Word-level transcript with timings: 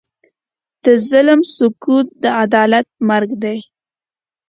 د 0.83 0.85
ظلم 1.09 1.41
سکوت، 1.55 2.07
د 2.23 2.25
عدالت 2.43 2.85
مرګ 3.09 3.29
دی. 3.43 3.57